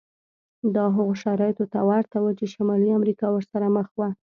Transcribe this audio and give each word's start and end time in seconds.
دا 0.75 0.85
هغو 0.95 1.13
شرایطو 1.23 1.65
ته 1.73 1.79
ورته 1.89 2.17
و 2.21 2.25
چې 2.39 2.45
شمالي 2.53 2.89
امریکا 2.99 3.27
ورسره 3.31 3.67
مخ 3.77 3.87
وه. 3.97 4.09